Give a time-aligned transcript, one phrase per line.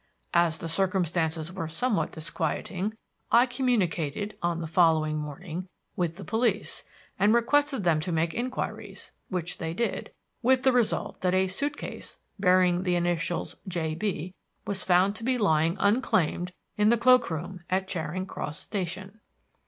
[0.33, 2.95] As the circumstances were somewhat disquieting,
[3.31, 6.83] I communicated, on the following morning, with the police
[7.19, 10.11] and requested them to make inquiries; which they did,
[10.41, 13.93] with the result that a suit case bearing the initials 'J.
[13.93, 14.33] B.',
[14.65, 19.19] was found to be lying unclaimed in the cloakroom at Charing Cross Station.